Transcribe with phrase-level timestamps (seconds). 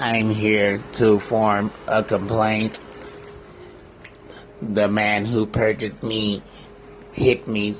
[0.00, 2.80] I'm here to form a complaint.
[4.62, 6.42] The man who purchased me
[7.12, 7.74] hit me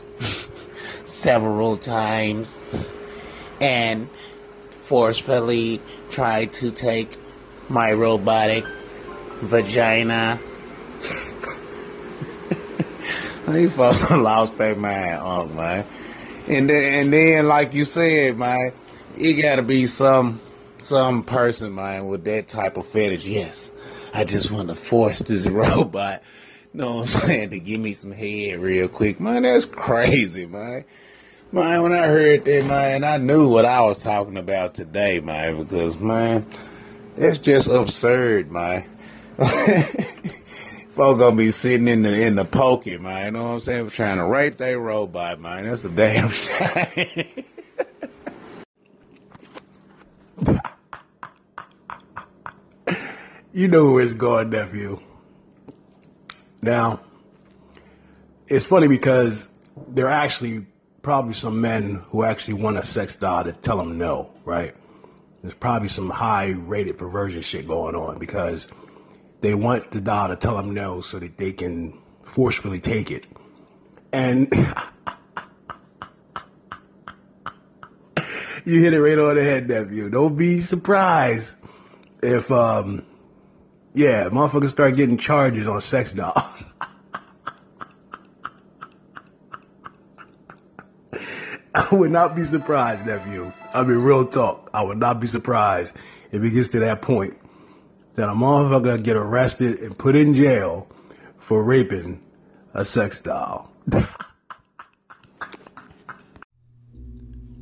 [1.06, 2.62] several times
[3.58, 4.10] and
[4.70, 5.80] forcefully
[6.10, 7.16] tried to take
[7.71, 8.66] my robotic
[9.40, 10.38] vagina.
[13.48, 15.87] These folks lost their mind, oh man.
[16.46, 18.73] And then, and then, like you said, man,
[19.16, 20.38] it gotta be some
[20.84, 23.24] some person, man, with that type of fetish.
[23.24, 23.70] Yes,
[24.14, 26.23] I just want to force this robot.
[26.73, 27.50] You know what I'm saying?
[27.50, 29.42] To give me some head real quick, man.
[29.42, 30.84] That's crazy, man.
[31.52, 35.59] Man, when I heard that, man, I knew what I was talking about today, man,
[35.59, 36.46] because, man,
[37.16, 38.84] that's just absurd, man.
[40.90, 43.26] Folk gonna be sitting in the in the pokey, man.
[43.26, 43.84] You know what I'm saying?
[43.84, 45.65] We're Trying to rape their robot, man.
[45.65, 47.45] That's a damn shame.
[53.52, 55.00] You know where it's going, nephew.
[56.62, 57.01] Now,
[58.46, 59.48] it's funny because
[59.88, 60.66] there are actually
[61.02, 64.75] probably some men who actually want a sex doll to tell them no, right?
[65.43, 68.69] There's probably some high rated perversion shit going on because
[69.41, 73.27] they want the doll to tell them no so that they can forcefully take it.
[74.12, 74.53] And
[78.65, 80.11] you hit it right on the head, nephew.
[80.11, 81.55] Don't be surprised
[82.23, 83.06] if, um,
[84.01, 86.65] yeah, motherfuckers start getting charges on sex dolls.
[91.75, 93.53] I would not be surprised, nephew.
[93.75, 94.71] I mean, real talk.
[94.73, 95.93] I would not be surprised
[96.33, 97.37] if it gets to that point
[98.15, 100.89] that a motherfucker get arrested and put in jail
[101.37, 102.23] for raping
[102.73, 103.71] a sex doll.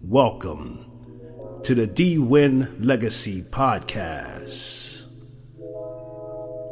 [0.03, 0.85] Welcome
[1.65, 4.88] to the D Win Legacy Podcast.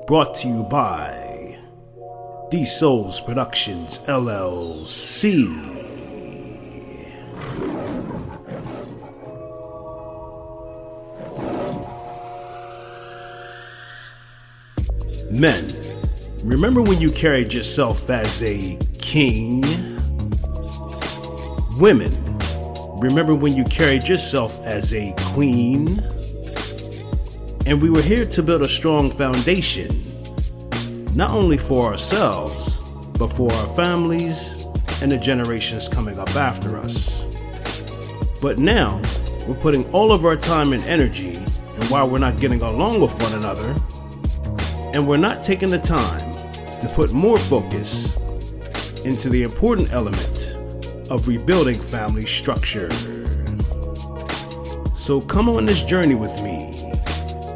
[0.07, 1.59] Brought to you by
[2.49, 5.43] D Souls Productions LLC.
[15.33, 15.75] Men,
[16.45, 19.63] remember when you carried yourself as a king?
[21.81, 22.15] Women,
[23.01, 26.16] remember when you carried yourself as a queen?
[27.67, 29.91] And we were here to build a strong foundation,
[31.17, 32.79] not only for ourselves,
[33.19, 34.65] but for our families
[35.03, 37.25] and the generations coming up after us.
[38.41, 39.03] But now,
[39.49, 43.13] we're putting all of our time and energy, and while we're not getting along with
[43.21, 43.75] one another,
[44.95, 46.21] and we're not taking the time
[46.81, 48.17] to put more focus
[49.05, 50.57] into the important element
[51.11, 52.93] of rebuilding family structure.
[54.95, 56.66] So come on this journey with me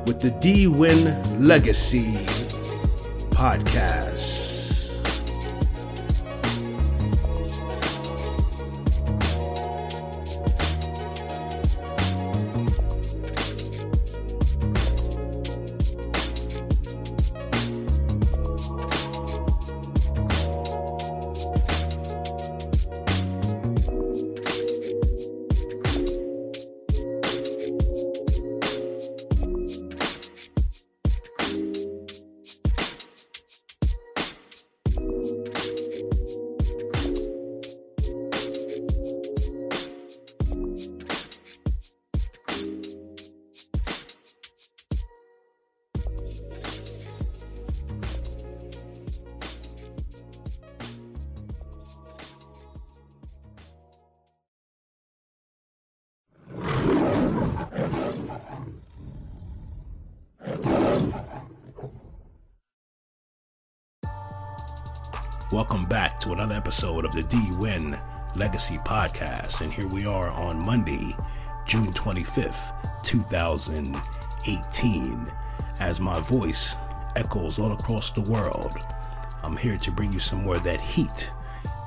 [0.06, 1.04] with the D Win
[1.46, 2.12] Legacy
[3.30, 3.99] podcast.
[65.52, 67.98] Welcome back to another episode of the D Win
[68.36, 69.62] Legacy Podcast.
[69.62, 71.16] And here we are on Monday,
[71.66, 75.26] June 25th, 2018.
[75.80, 76.76] As my voice
[77.16, 78.78] echoes all across the world,
[79.42, 81.32] I'm here to bring you some more of that heat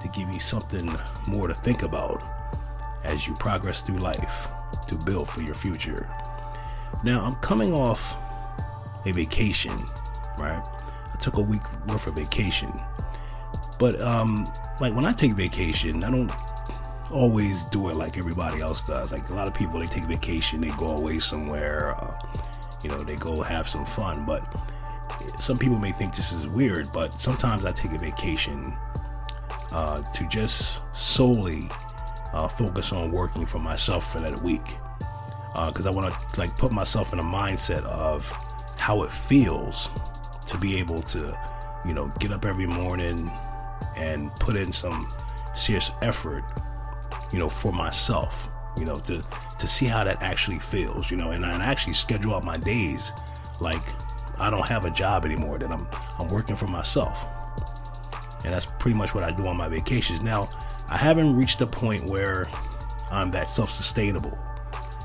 [0.01, 0.93] to give you something
[1.25, 2.21] more to think about
[3.05, 4.49] as you progress through life
[4.89, 6.09] to build for your future.
[7.05, 8.13] Now, I'm coming off
[9.05, 9.77] a vacation,
[10.37, 10.67] right?
[11.13, 12.77] I took a week worth of vacation
[13.83, 14.49] but um,
[14.79, 16.31] like when I take vacation, I don't
[17.11, 19.11] always do it like everybody else does.
[19.11, 22.17] Like a lot of people, they take vacation, they go away somewhere, uh,
[22.81, 24.25] you know, they go have some fun.
[24.25, 24.41] But
[25.37, 28.73] some people may think this is weird, but sometimes I take a vacation
[29.73, 31.67] uh, to just solely
[32.31, 34.77] uh, focus on working for myself for that week.
[35.67, 38.25] because uh, I want to like put myself in a mindset of
[38.77, 39.89] how it feels
[40.45, 41.37] to be able to,
[41.85, 43.29] you know, get up every morning
[43.97, 45.11] and put in some
[45.55, 46.43] serious effort,
[47.31, 49.23] you know, for myself, you know, to
[49.59, 53.11] to see how that actually feels, you know, and I actually schedule out my days
[53.59, 53.83] like
[54.39, 55.87] I don't have a job anymore, that I'm
[56.19, 57.25] I'm working for myself.
[58.43, 60.21] And that's pretty much what I do on my vacations.
[60.21, 60.49] Now,
[60.89, 62.47] I haven't reached a point where
[63.09, 64.37] I'm that self-sustainable,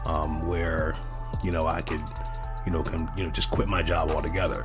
[0.07, 0.97] um, where
[1.45, 2.03] you know I could,
[2.67, 4.65] you know, can you know just quit my job altogether.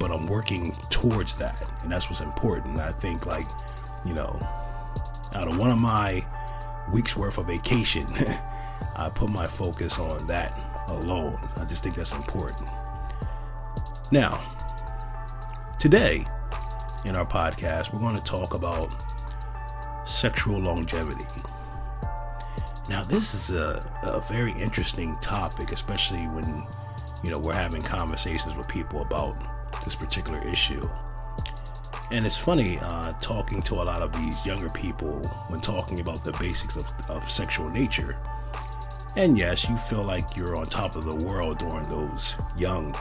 [0.00, 2.78] But I'm working towards that, and that's what's important.
[2.78, 3.46] I think like,
[4.04, 4.36] you know,
[5.34, 6.24] out of one of my
[6.92, 8.06] weeks worth of vacation,
[8.96, 11.38] I put my focus on that alone.
[11.56, 12.68] I just think that's important.
[14.10, 14.40] Now,
[15.78, 16.26] today
[17.04, 18.90] in our podcast, we're going to talk about
[20.04, 21.24] sexual longevity.
[22.88, 26.64] Now, this is a, a very interesting topic, especially when
[27.22, 29.36] you know we're having conversations with people about
[29.84, 30.86] this particular issue.
[32.10, 36.24] And it's funny uh, talking to a lot of these younger people when talking about
[36.24, 38.18] the basics of, of sexual nature.
[39.16, 42.96] And yes, you feel like you're on top of the world during those young,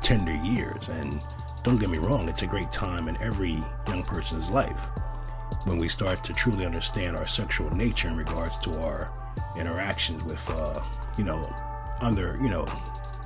[0.00, 0.88] tender years.
[0.88, 1.20] And
[1.64, 4.80] don't get me wrong, it's a great time in every young person's life
[5.64, 9.12] when we start to truly understand our sexual nature in regards to our
[9.56, 10.80] interactions with, uh,
[11.16, 11.40] you know,
[12.00, 12.66] other, you know,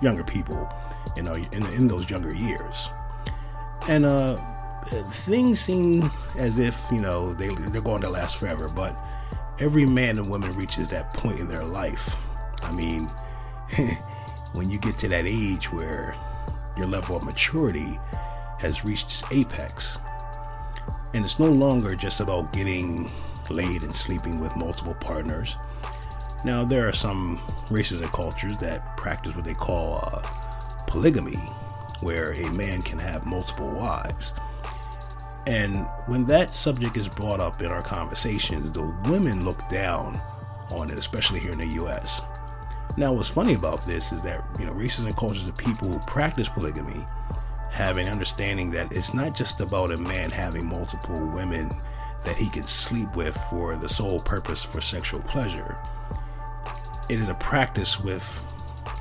[0.02, 0.68] younger people,
[1.16, 2.90] you know, in, in those younger years.
[3.88, 4.36] And uh,
[4.86, 8.96] things seem as if, you know, they, they're going to last forever, but
[9.58, 12.16] every man and woman reaches that point in their life.
[12.62, 13.04] I mean,
[14.52, 16.14] when you get to that age where
[16.76, 17.98] your level of maturity
[18.58, 19.98] has reached its apex,
[21.14, 23.10] and it's no longer just about getting
[23.48, 25.56] laid and sleeping with multiple partners.
[26.44, 27.40] Now, there are some
[27.70, 30.20] races and cultures that practice what they call uh,
[30.86, 31.36] polygamy,
[32.00, 34.34] where a man can have multiple wives.
[35.46, 40.16] And when that subject is brought up in our conversations, the women look down
[40.72, 42.22] on it, especially here in the US.
[42.96, 45.98] Now, what's funny about this is that, you know, races and cultures of people who
[46.00, 47.06] practice polygamy
[47.70, 51.70] have an understanding that it's not just about a man having multiple women
[52.24, 55.76] that he can sleep with for the sole purpose for sexual pleasure.
[57.08, 58.44] It is a practice with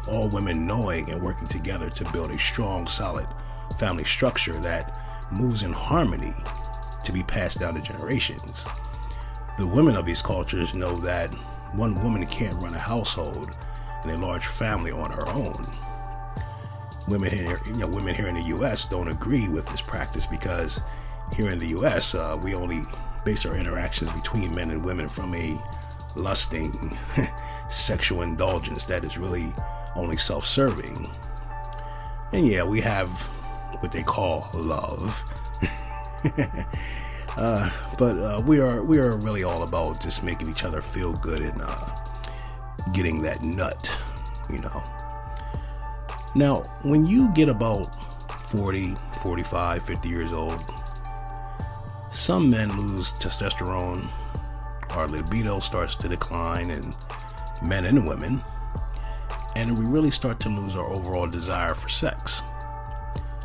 [0.08, 3.26] all women knowing and working together to build a strong, solid
[3.80, 5.00] family structure that
[5.32, 6.34] moves in harmony
[7.04, 8.66] to be passed down to generations.
[9.58, 11.34] The women of these cultures know that
[11.74, 13.58] one woman can't run a household
[14.04, 15.66] and a large family on her own.
[17.08, 18.86] Women here, you know, women here in the U.S.
[18.86, 20.82] don't agree with this practice because
[21.36, 22.14] here in the U.S.
[22.14, 22.82] Uh, we only
[23.24, 25.60] base our interactions between men and women from a
[26.16, 26.98] lusting,
[27.70, 29.54] sexual indulgence that is really
[29.96, 31.10] only self-serving.
[32.32, 33.10] And yeah, we have
[33.80, 35.24] what they call love.
[37.38, 41.14] uh, but uh, we are we are really all about just making each other feel
[41.14, 41.90] good and uh,
[42.94, 43.98] getting that nut,
[44.50, 44.84] you know.
[46.36, 47.96] Now, when you get about
[48.50, 50.62] 40, 45, 50 years old,
[52.12, 54.10] some men lose testosterone,
[54.92, 56.94] our libido starts to decline in
[57.64, 58.44] men and women,
[59.56, 62.42] and we really start to lose our overall desire for sex.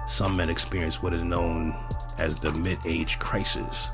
[0.09, 1.77] Some men experience what is known
[2.19, 3.91] as the mid age crisis.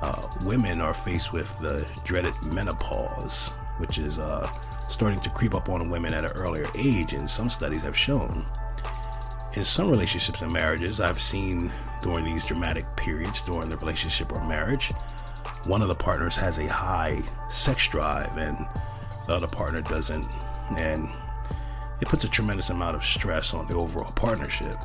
[0.00, 4.46] Uh, women are faced with the dreaded menopause, which is uh,
[4.88, 8.46] starting to creep up on women at an earlier age, and some studies have shown.
[9.54, 11.72] In some relationships and marriages, I've seen
[12.02, 14.92] during these dramatic periods during the relationship or marriage,
[15.64, 18.66] one of the partners has a high sex drive and
[19.28, 20.26] the other partner doesn't.
[20.76, 21.08] And
[22.00, 24.76] it puts a tremendous amount of stress on the overall partnership.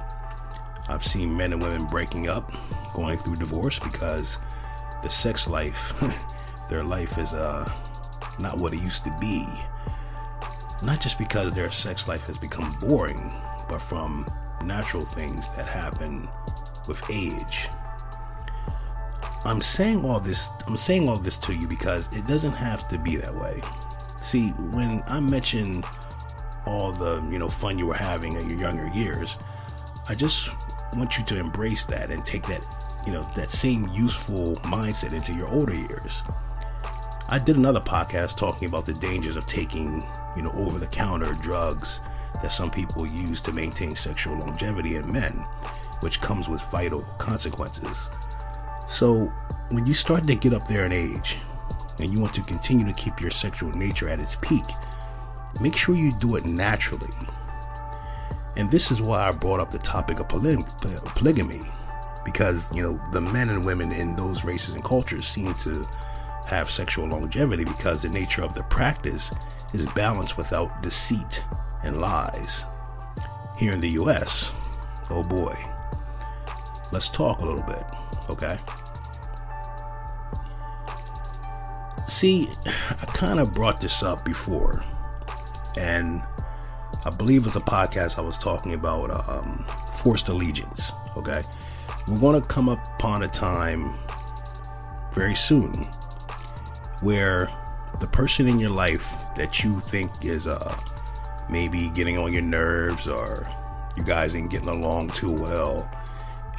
[0.87, 2.51] I've seen men and women breaking up,
[2.93, 4.39] going through divorce because
[5.01, 5.93] the sex life,
[6.69, 7.71] their life is uh,
[8.37, 9.47] not what it used to be.
[10.83, 13.33] Not just because their sex life has become boring,
[13.69, 14.27] but from
[14.65, 16.27] natural things that happen
[16.87, 17.69] with age.
[19.45, 22.97] I'm saying all this I'm saying all this to you because it doesn't have to
[22.97, 23.61] be that way.
[24.23, 25.83] See, when I mention
[26.65, 29.37] all the, you know, fun you were having in your younger years,
[30.07, 30.49] I just
[30.95, 32.65] want you to embrace that and take that,
[33.05, 36.23] you know, that same useful mindset into your older years.
[37.27, 41.33] I did another podcast talking about the dangers of taking, you know, over the counter
[41.33, 41.99] drugs
[42.41, 45.33] that some people use to maintain sexual longevity in men,
[45.99, 48.09] which comes with vital consequences.
[48.87, 49.25] So,
[49.69, 51.39] when you start to get up there in age
[51.99, 54.65] and you want to continue to keep your sexual nature at its peak,
[55.61, 57.13] make sure you do it naturally.
[58.55, 60.63] And this is why I brought up the topic of poly-
[61.15, 61.61] polygamy,
[62.23, 65.87] because, you know, the men and women in those races and cultures seem to
[66.47, 69.33] have sexual longevity because the nature of the practice
[69.73, 71.43] is balanced without deceit
[71.83, 72.63] and lies.
[73.57, 74.51] Here in the US,
[75.09, 75.55] oh boy,
[76.91, 77.83] let's talk a little bit,
[78.29, 78.57] okay?
[82.23, 84.81] See, I kind of brought this up before,
[85.77, 86.23] and
[87.03, 89.65] I believe it's a podcast I was talking about um,
[89.95, 91.43] forced allegiance, okay?
[92.07, 93.95] We're going to come upon a time
[95.11, 95.73] very soon
[97.01, 97.49] where
[97.99, 100.77] the person in your life that you think is uh,
[101.49, 103.45] maybe getting on your nerves or
[103.97, 105.91] you guys ain't getting along too well.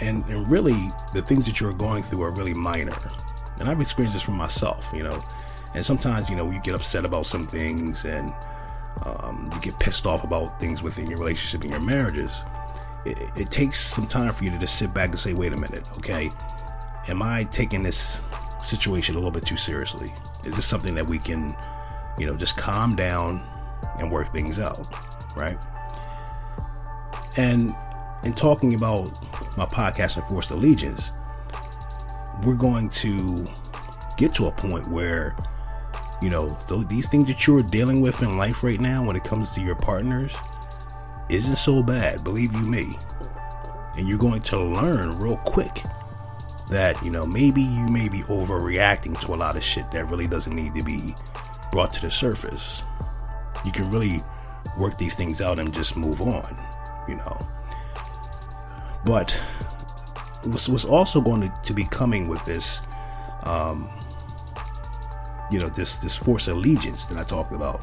[0.03, 2.99] And, and really, the things that you're going through are really minor.
[3.61, 5.23] And I've experienced this for myself, you know.
[5.75, 8.33] And sometimes, you know, you get upset about some things and
[9.05, 12.33] um, you get pissed off about things within your relationship and your marriages.
[13.05, 15.57] It, it takes some time for you to just sit back and say, wait a
[15.57, 16.31] minute, okay,
[17.09, 18.23] am I taking this
[18.63, 20.13] situation a little bit too seriously?
[20.45, 21.57] Is this something that we can,
[22.19, 23.43] you know, just calm down
[23.99, 24.87] and work things out,
[25.37, 25.59] right?
[27.37, 27.75] And
[28.23, 29.11] in talking about
[29.57, 31.11] my podcast, Enforced Allegiance,
[32.43, 33.47] we're going to
[34.17, 35.37] get to a point where,
[36.23, 36.49] you know,
[36.89, 39.77] these things that you're dealing with in life right now when it comes to your
[39.77, 40.37] partners
[41.31, 42.97] isn't so bad, believe you me.
[43.97, 45.83] And you're going to learn real quick
[46.71, 50.27] that, you know, maybe you may be overreacting to a lot of shit that really
[50.27, 51.15] doesn't need to be
[51.71, 52.83] brought to the surface.
[53.65, 54.21] You can really
[54.79, 56.57] work these things out and just move on,
[57.09, 57.47] you know.
[59.05, 59.31] But
[60.45, 62.83] what's, what's also going to, to be coming with this,
[63.45, 63.89] um,
[65.51, 67.81] you know, this this force allegiance that I talked about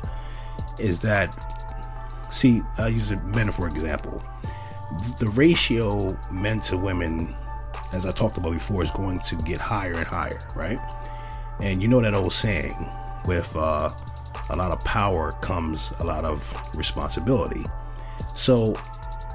[0.80, 1.30] is that,
[2.30, 4.24] see, I use men for example.
[5.20, 7.36] The ratio men to women
[7.94, 10.80] as I talked about before, is going to get higher and higher, right?
[11.60, 12.90] And you know that old saying,
[13.26, 13.92] with uh,
[14.50, 17.64] a lot of power comes a lot of responsibility.
[18.34, 18.76] So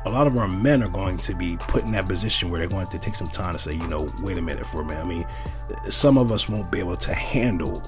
[0.07, 2.69] a lot of our men are going to be put in that position where they're
[2.69, 5.05] going to take some time to say, you know, wait a minute for a minute.
[5.05, 5.25] I mean,
[5.91, 7.83] some of us won't be able to handle,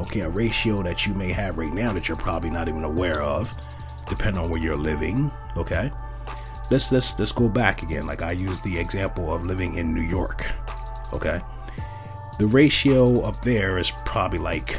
[0.00, 3.22] okay, a ratio that you may have right now that you're probably not even aware
[3.22, 3.52] of,
[4.08, 5.90] depending on where you're living, okay?
[6.72, 8.06] let's let's let's go back again.
[8.06, 10.50] Like I use the example of living in New York.
[11.12, 11.40] Okay.
[12.38, 14.74] The ratio up there is probably like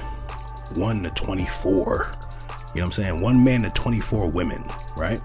[0.75, 2.11] one to twenty-four.
[2.73, 3.21] You know what I'm saying?
[3.21, 4.63] One man to 24 women,
[4.97, 5.21] right?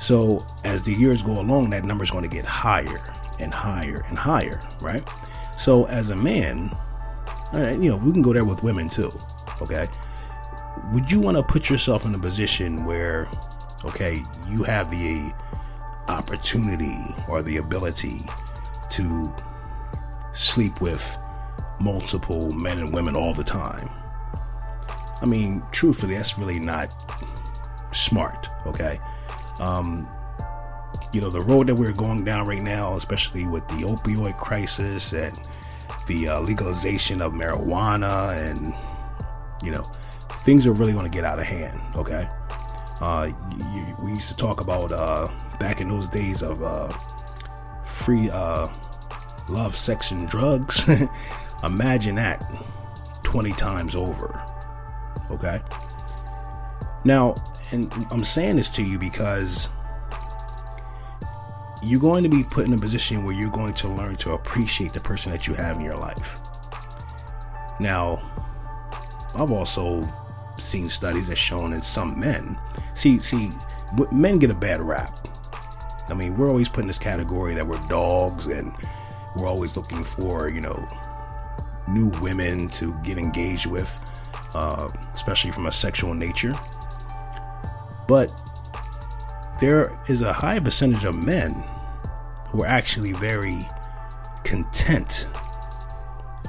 [0.00, 4.04] So as the years go along, that number is going to get higher and higher
[4.08, 5.08] and higher, right?
[5.56, 6.76] So as a man,
[7.52, 9.10] you know, we can go there with women too,
[9.60, 9.88] okay?
[10.92, 13.28] Would you want to put yourself in a position where,
[13.84, 15.32] okay, you have the
[16.08, 16.96] opportunity
[17.28, 18.20] or the ability
[18.90, 19.34] to
[20.32, 21.16] sleep with
[21.80, 23.88] multiple men and women all the time.
[25.22, 26.94] I mean, truthfully, that's really not
[27.92, 28.98] smart, okay?
[29.58, 30.08] Um,
[31.12, 35.12] you know, the road that we're going down right now, especially with the opioid crisis
[35.12, 35.38] and
[36.06, 38.74] the uh, legalization of marijuana, and,
[39.62, 39.82] you know,
[40.44, 42.28] things are really going to get out of hand, okay?
[43.00, 43.30] Uh,
[44.02, 45.28] we used to talk about uh,
[45.58, 46.88] back in those days of uh,
[47.84, 48.68] free uh,
[49.48, 50.88] love, sex, and drugs.
[51.64, 52.42] Imagine that
[53.22, 54.42] 20 times over.
[55.30, 55.60] Okay?
[57.04, 57.34] Now,
[57.72, 59.68] and I'm saying this to you because
[61.82, 64.92] you're going to be put in a position where you're going to learn to appreciate
[64.92, 66.38] the person that you have in your life.
[67.78, 68.20] Now,
[69.34, 70.02] I've also
[70.58, 72.58] seen studies that shown in some men.
[72.94, 73.50] See, see,
[74.12, 75.16] men get a bad rap.
[76.08, 78.74] I mean, we're always put in this category that we're dogs and
[79.36, 80.86] we're always looking for, you know,
[81.88, 83.90] new women to get engaged with,
[84.54, 86.52] uh, especially from a sexual nature.
[88.06, 88.32] But
[89.60, 91.52] there is a high percentage of men
[92.48, 93.66] who are actually very
[94.42, 95.26] content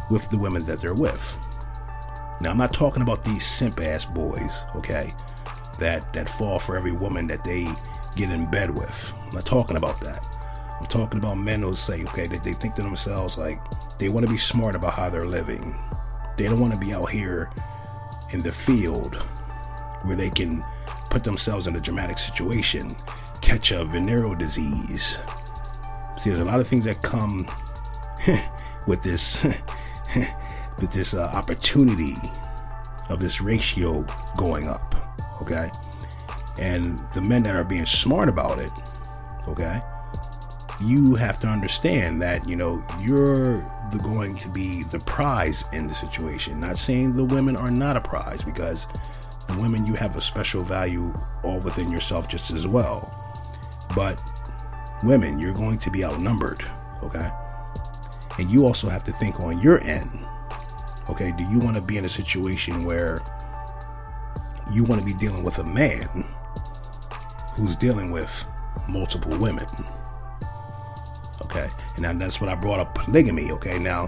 [0.10, 1.38] with the women that they're with.
[2.42, 5.14] Now, I'm not talking about these simp ass boys, okay,
[5.78, 7.68] that that fall for every woman that they
[8.16, 9.14] get in bed with.
[9.28, 10.26] I'm not talking about that.
[10.80, 13.60] I'm talking about men who say, okay, that they think to themselves like
[14.00, 15.78] they want to be smart about how they're living.
[16.38, 17.52] They don't want to be out here
[18.32, 19.16] in the field
[20.04, 20.66] where they can
[21.12, 22.96] put themselves in a dramatic situation,
[23.42, 25.20] catch a venereal disease.
[26.18, 27.46] See, there's a lot of things that come
[28.88, 29.44] with this
[30.80, 32.16] with this uh, opportunity
[33.10, 34.06] of this ratio
[34.38, 34.96] going up.
[35.42, 35.70] okay?
[36.58, 38.72] And the men that are being smart about it,
[39.48, 39.82] okay?
[40.80, 43.58] You have to understand that, you know, you're
[43.92, 46.60] the, going to be the prize in the situation.
[46.60, 48.88] Not saying the women are not a prize because
[49.60, 53.12] women you have a special value all within yourself just as well.
[53.96, 54.22] But
[55.04, 56.64] women, you're going to be outnumbered,
[57.04, 57.30] okay?
[58.40, 60.26] And you also have to think on your end,
[61.10, 61.34] okay?
[61.38, 63.22] Do you want to be in a situation where
[64.74, 66.08] you want to be dealing with a man
[67.56, 68.46] who's dealing with
[68.88, 69.68] multiple women?
[71.44, 71.68] Okay,
[71.98, 73.52] and that's what I brought up polygamy.
[73.52, 74.08] Okay, now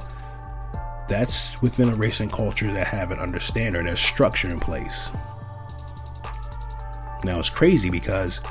[1.10, 5.10] that's within a race and culture that have an understanding, there's structure in place.
[7.24, 8.42] Now it's crazy because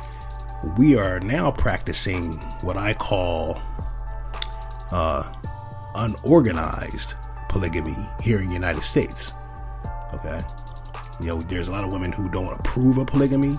[0.79, 3.61] we are now practicing what I call
[4.91, 5.31] uh,
[5.95, 7.15] unorganized
[7.49, 9.33] polygamy here in the United States.
[10.15, 10.41] Okay.
[11.21, 13.59] You know, there's a lot of women who don't approve of polygamy,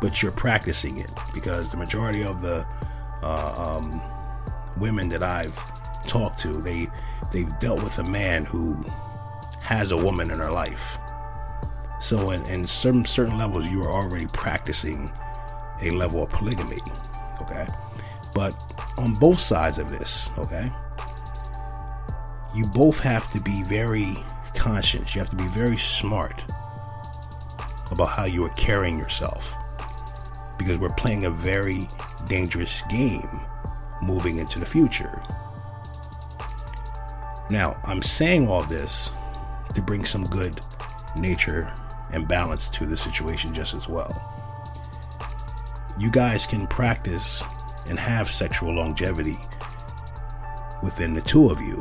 [0.00, 2.66] but you're practicing it because the majority of the
[3.22, 4.00] uh, um,
[4.78, 5.56] women that I've
[6.06, 6.88] talked to, they
[7.32, 8.84] they've dealt with a man who
[9.60, 10.98] has a woman in her life.
[12.04, 15.10] So, in, in certain certain levels, you are already practicing
[15.80, 16.82] a level of polygamy.
[17.40, 17.66] Okay,
[18.34, 18.54] but
[18.98, 20.70] on both sides of this, okay,
[22.54, 24.18] you both have to be very
[24.54, 25.14] conscious.
[25.14, 26.44] You have to be very smart
[27.90, 29.56] about how you are carrying yourself
[30.58, 31.88] because we're playing a very
[32.28, 33.40] dangerous game
[34.02, 35.22] moving into the future.
[37.48, 39.08] Now, I'm saying all this
[39.74, 40.60] to bring some good
[41.16, 41.72] nature
[42.14, 44.12] and balance to the situation just as well.
[45.98, 47.44] You guys can practice
[47.88, 49.36] and have sexual longevity
[50.82, 51.80] within the two of you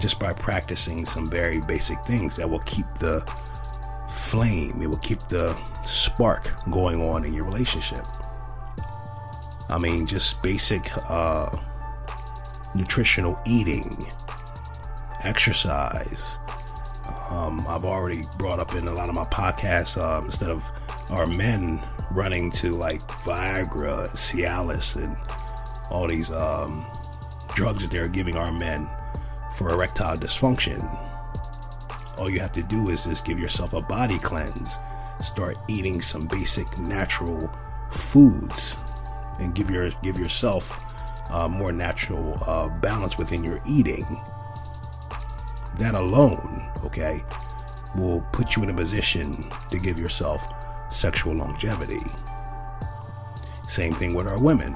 [0.00, 3.20] just by practicing some very basic things that will keep the
[4.10, 8.04] flame, it will keep the spark going on in your relationship.
[9.68, 11.48] I mean, just basic uh,
[12.74, 14.06] nutritional eating,
[15.22, 16.38] exercise.
[17.30, 20.68] Um, I've already brought up in a lot of my podcasts um, instead of
[21.10, 25.16] our men running to like Viagra, Cialis, and
[25.90, 26.84] all these um,
[27.54, 28.88] drugs that they're giving our men
[29.54, 30.80] for erectile dysfunction.
[32.18, 34.78] All you have to do is just give yourself a body cleanse.
[35.20, 37.50] Start eating some basic natural
[37.90, 38.76] foods
[39.38, 40.76] and give your give yourself
[41.30, 44.04] uh, more natural uh, balance within your eating.
[45.78, 47.24] That alone, okay,
[47.96, 50.42] will put you in a position to give yourself
[50.92, 52.00] sexual longevity.
[53.68, 54.74] Same thing with our women.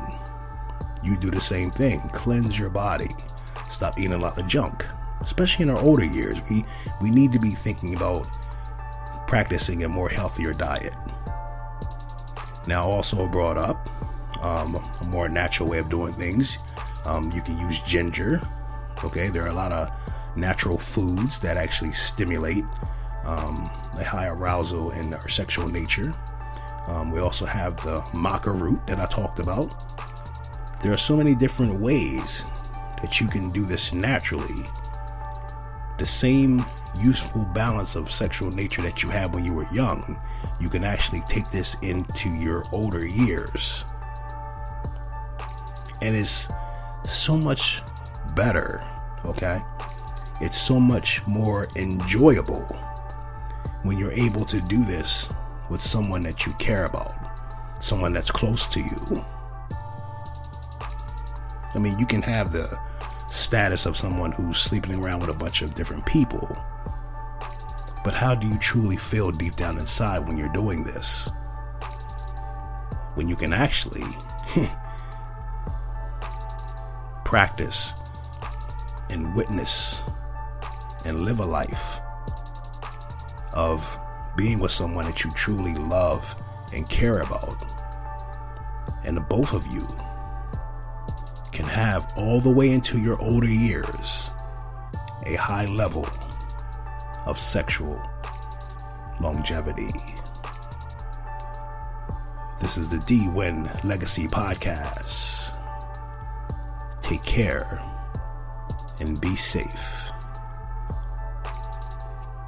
[1.03, 2.01] You do the same thing.
[2.13, 3.09] Cleanse your body
[3.75, 4.87] stop eating a lot of junk.
[5.21, 6.65] Especially in our older years, we
[7.03, 8.27] we need to be thinking about
[9.27, 10.95] practicing a more healthier diet.
[12.67, 13.89] Now, also brought up
[14.43, 16.59] um, a more natural way of doing things.
[17.05, 18.41] Um, you can use ginger.
[19.03, 19.91] Okay, there are a lot of
[20.37, 22.65] natural foods that actually stimulate
[23.25, 26.13] um, a high arousal in our sexual nature.
[26.87, 29.73] Um, we also have the maca root that I talked about.
[30.83, 32.45] There are so many different ways
[33.01, 34.65] that you can do this naturally.
[35.99, 36.65] The same
[36.99, 40.21] useful balance of sexual nature that you had when you were young,
[40.61, 43.85] you can actually take this into your older years.
[46.03, 46.51] And it's
[47.05, 47.83] so much
[48.35, 48.85] better,
[49.25, 49.63] okay?
[50.41, 52.65] It's so much more enjoyable
[53.83, 55.29] when you're able to do this
[55.71, 57.13] with someone that you care about,
[57.83, 59.25] someone that's close to you.
[61.75, 62.79] I mean, you can have the
[63.31, 66.57] status of someone who's sleeping around with a bunch of different people.
[68.05, 71.29] But how do you truly feel deep down inside when you're doing this?
[73.15, 74.05] When you can actually
[77.25, 77.93] practice
[79.11, 80.03] and witness
[81.05, 82.01] and live a life
[83.53, 83.99] of
[84.37, 86.35] being with someone that you truly love
[86.73, 87.57] and care about.
[89.05, 89.87] And the both of you
[91.53, 94.31] can have all the way into your older years
[95.27, 96.09] a high level
[97.27, 98.01] of sexual
[99.21, 99.93] longevity.
[102.61, 105.59] This is the D Win Legacy Podcast.
[107.01, 107.83] Take care
[109.01, 110.04] and be safe.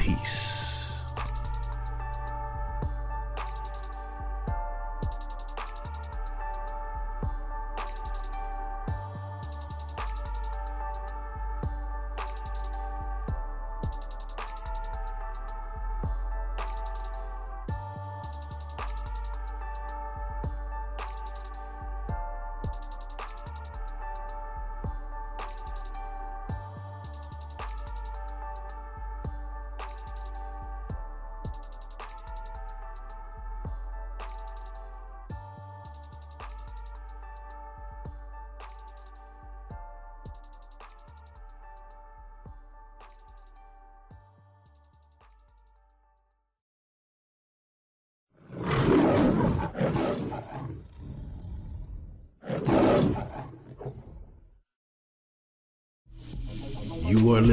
[0.06, 0.45] Peace.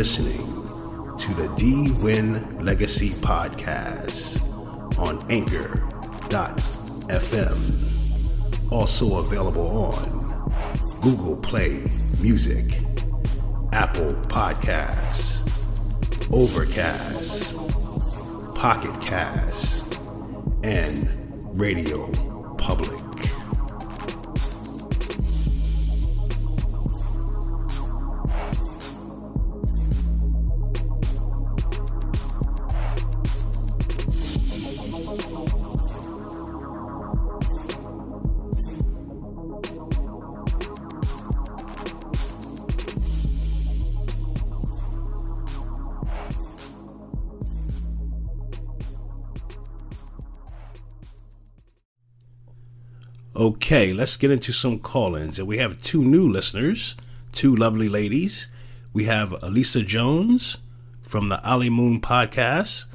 [0.04, 0.44] Listening
[1.18, 4.38] to the D Win Legacy Podcast
[5.00, 5.89] on Anchor.fm.
[8.70, 10.52] Also available on
[11.00, 11.86] Google Play
[12.20, 12.82] Music,
[13.72, 15.39] Apple Podcasts,
[16.34, 17.56] Overcast,
[18.58, 20.02] Pocket Cast,
[20.63, 21.08] and
[21.58, 22.12] Radio
[22.58, 22.93] Public.
[53.44, 55.38] Okay, let's get into some call ins.
[55.38, 56.96] And we have two new listeners,
[57.34, 58.48] two lovely ladies.
[58.94, 60.60] We have Elisa Jones
[61.02, 62.86] from the Ali Moon podcast,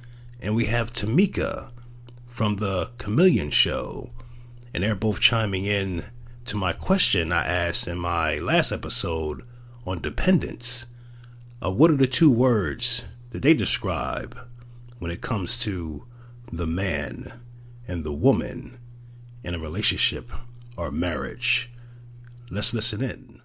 [0.40, 1.70] and we have Tamika
[2.28, 4.08] from the Chameleon Show.
[4.72, 6.06] And they're both chiming in
[6.46, 9.42] to my question I asked in my last episode
[9.86, 10.86] on dependence.
[11.62, 14.38] Uh, what are the two words that they describe
[14.98, 16.06] when it comes to
[16.50, 17.34] the man
[17.86, 18.77] and the woman?
[19.48, 20.30] In a relationship
[20.76, 21.70] or marriage.
[22.50, 23.40] Let's listen in.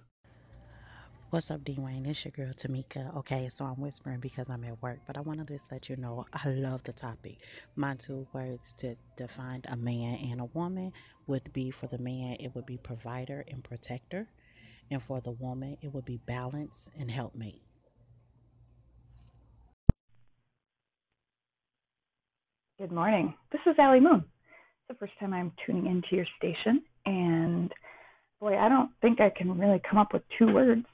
[1.30, 2.06] What's up, Dwayne?
[2.06, 3.16] It's your girl Tamika.
[3.16, 5.96] Okay, so I'm whispering because I'm at work, but I want to just let you
[5.96, 7.38] know I love the topic.
[7.74, 10.92] My two words to define a man and a woman
[11.26, 14.28] would be for the man, it would be provider and protector,
[14.90, 17.62] and for the woman, it would be balance and helpmate.
[22.78, 23.34] Good morning.
[23.50, 24.24] This is Allie Moon
[24.88, 27.72] the first time I'm tuning into your station, and
[28.40, 30.84] boy, I don't think I can really come up with two words,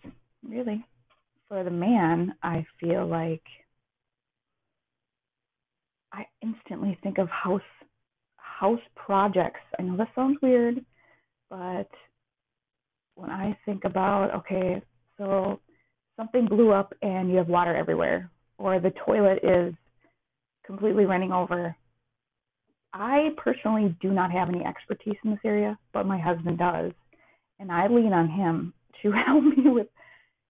[0.49, 0.85] really.
[1.49, 3.43] For the man, I feel like
[6.13, 7.61] I instantly think of house
[8.37, 9.61] house projects.
[9.79, 10.85] I know that sounds weird,
[11.49, 11.89] but
[13.17, 14.81] when I think about okay,
[15.19, 15.59] so
[16.17, 19.75] something blew up and you have water everywhere, or the toilet is
[20.65, 21.75] completely running over
[22.93, 26.93] I personally do not have any expertise in this area, but my husband does.
[27.59, 28.73] And I lean on him
[29.03, 29.87] to help me with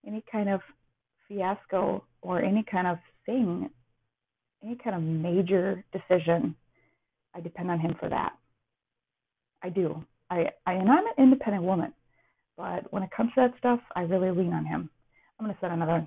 [0.06, 0.60] any kind of
[1.28, 3.70] fiasco or any kind of thing,
[4.62, 6.54] any kind of major decision.
[7.34, 8.32] I depend on him for that.
[9.62, 10.04] I do.
[10.30, 11.92] I, I and I'm an independent woman,
[12.56, 14.88] but when it comes to that stuff, I really lean on him.
[15.38, 16.06] I'm going to set another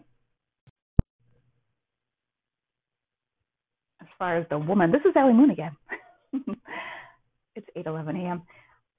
[4.02, 5.76] as far as the woman, this is Allie Moon again.
[7.56, 8.42] it's 8:11 a.m.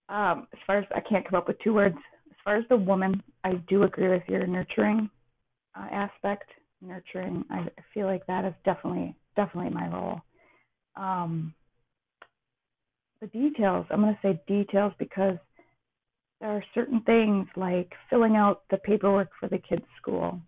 [0.08, 1.96] Um, as far as I can't come up with two words.
[2.30, 5.08] As far as the woman, I do agree with your nurturing
[5.74, 6.50] uh, aspect.
[6.82, 10.20] Nurturing, I feel like that is definitely definitely my role.
[10.96, 11.54] Um,
[13.20, 15.38] the details, I'm going to say details because
[16.40, 20.38] there are certain things like filling out the paperwork for the kids' school.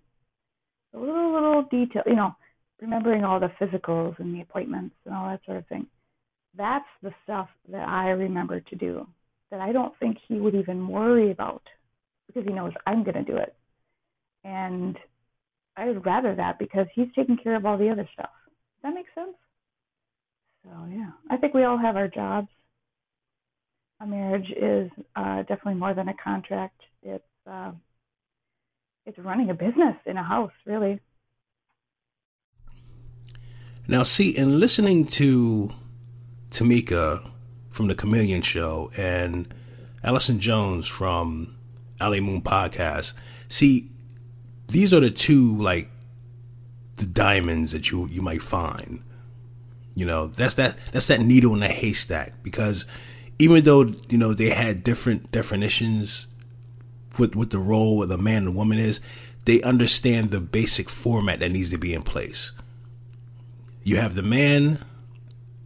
[0.95, 2.37] A little little detail, you know,
[2.83, 5.87] remembering all the physicals and the appointments and all that sort of thing
[6.57, 9.07] that's the stuff that I remember to do
[9.51, 11.63] that I don't think he would even worry about
[12.27, 13.55] because he knows I'm going to do it.
[14.45, 14.99] And
[15.77, 18.31] I would rather that because he's taking care of all the other stuff.
[18.77, 19.37] Does that make sense?
[20.65, 22.49] So, yeah, I think we all have our jobs.
[24.01, 26.81] A marriage is uh, definitely more than a contract.
[27.03, 27.73] It's uh,
[29.07, 31.01] it's running a business in a house, really.
[33.89, 35.71] Now, see, in listening to
[36.57, 37.31] Tamika
[37.71, 39.53] from the Chameleon Show and
[40.03, 41.55] Allison Jones from
[42.01, 43.13] Ali Moon Podcast.
[43.49, 43.91] See,
[44.69, 45.91] these are the two like
[46.97, 49.03] the diamonds that you you might find.
[49.95, 52.87] You know, that's that that's that needle in the haystack because
[53.39, 56.27] even though you know they had different definitions
[57.19, 59.03] with with the role of the man and woman is,
[59.45, 62.53] they understand the basic format that needs to be in place.
[63.83, 64.83] You have the man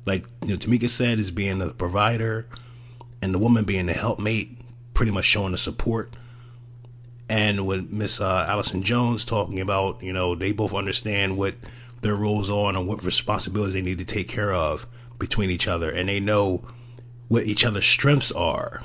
[0.06, 2.46] like you know, Tamika said, is being the provider,
[3.22, 4.58] and the woman being the helpmate,
[4.94, 6.14] pretty much showing the support.
[7.28, 11.54] And with Miss uh, Allison Jones talking about, you know, they both understand what
[12.00, 14.86] their roles are and what responsibilities they need to take care of
[15.18, 16.66] between each other, and they know
[17.28, 18.82] what each other's strengths are.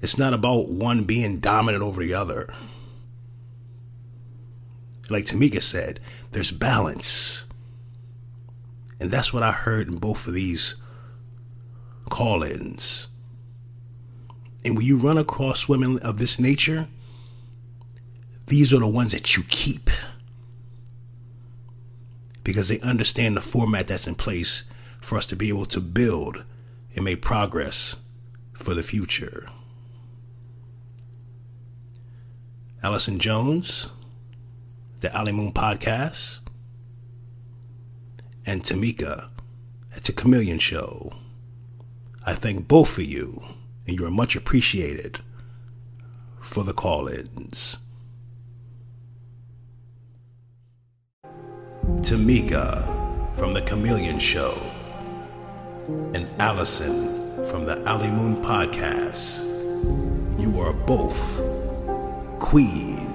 [0.00, 2.52] It's not about one being dominant over the other.
[5.10, 6.00] Like Tamika said,
[6.32, 7.44] there's balance.
[9.00, 10.76] And that's what I heard in both of these
[12.10, 13.08] call ins.
[14.64, 16.88] And when you run across women of this nature,
[18.46, 19.90] these are the ones that you keep.
[22.44, 24.64] because they understand the format that's in place
[25.00, 26.44] for us to be able to build
[26.94, 27.96] and make progress
[28.52, 29.48] for the future.
[32.82, 33.88] Allison Jones,
[35.00, 36.40] the Ali Moon Podcast,
[38.46, 39.30] and Tamika
[39.96, 41.12] at the Chameleon Show.
[42.26, 43.42] I thank both of you,
[43.86, 45.20] and you are much appreciated
[46.40, 47.78] for the call ins.
[52.00, 54.58] Tamika from The Chameleon Show,
[56.14, 57.08] and Allison
[57.50, 59.44] from the Alley Moon Podcast.
[60.40, 61.42] You are both
[62.40, 63.13] queens.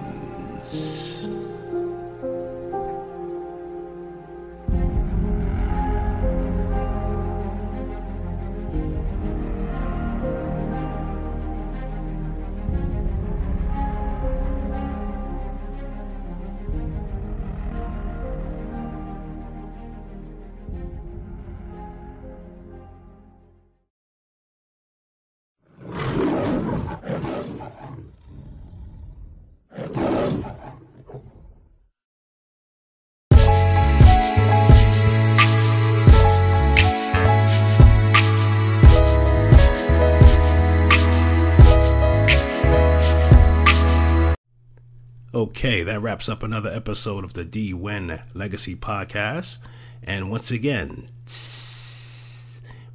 [45.50, 49.58] Okay, that wraps up another episode of the D Win Legacy Podcast.
[50.04, 51.08] And once again,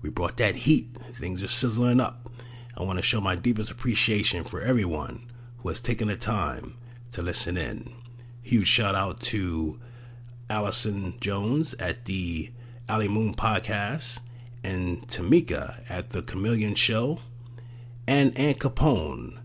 [0.01, 0.97] we brought that heat.
[1.15, 2.31] Things are sizzling up.
[2.77, 5.27] I want to show my deepest appreciation for everyone
[5.59, 6.77] who has taken the time
[7.11, 7.93] to listen in.
[8.41, 9.81] Huge shout out to
[10.49, 12.53] Allison Jones at the
[12.89, 14.21] Ali Moon Podcast
[14.63, 17.19] and Tamika at the Chameleon Show
[18.07, 19.41] and Ann Capone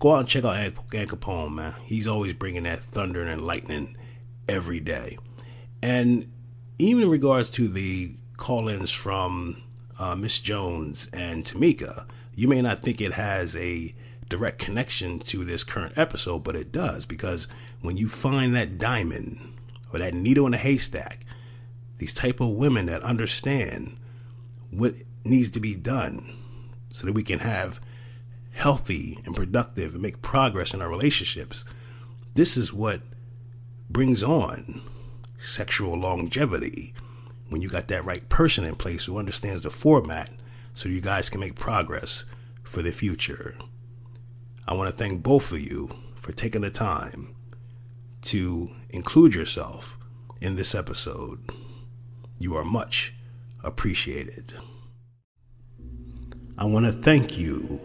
[0.00, 1.74] go out and check out Ann, Capone, man.
[1.84, 3.96] He's always bringing that thunder and lightning
[4.48, 5.18] every day.
[5.82, 6.32] And
[6.78, 9.62] even in regards to the call-ins from
[9.98, 13.94] uh, Miss Jones and Tamika, you may not think it has a
[14.30, 17.46] direct connection to this current episode, but it does because
[17.82, 19.38] when you find that diamond
[19.92, 21.26] or that needle in a haystack,
[21.98, 23.98] these type of women that understand
[24.70, 26.38] what needs to be done
[26.90, 27.80] so that we can have
[28.52, 31.64] healthy and productive and make progress in our relationships,
[32.34, 33.02] this is what
[33.88, 34.82] brings on
[35.38, 36.94] sexual longevity
[37.48, 40.30] when you got that right person in place who understands the format
[40.74, 42.24] so you guys can make progress
[42.62, 43.56] for the future.
[44.68, 47.34] I want to thank both of you for taking the time
[48.22, 49.98] to include yourself
[50.40, 51.40] in this episode.
[52.38, 53.14] You are much
[53.64, 54.54] appreciated.
[56.56, 57.80] I want to thank you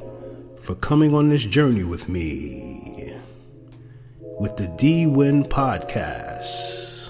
[0.65, 3.15] for coming on this journey with me
[4.39, 7.09] with the D Win Podcast,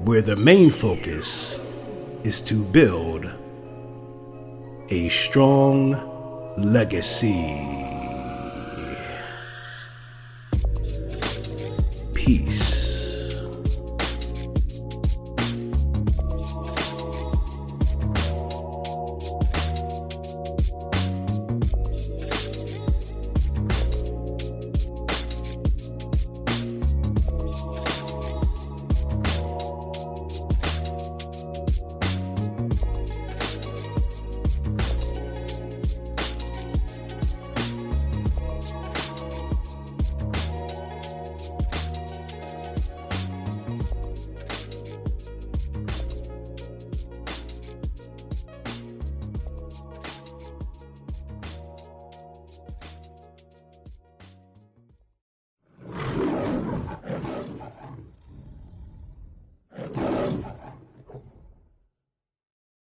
[0.00, 1.60] where the main focus
[2.24, 3.24] is to build
[4.88, 5.92] a strong
[6.58, 7.54] legacy.
[12.14, 12.75] Peace.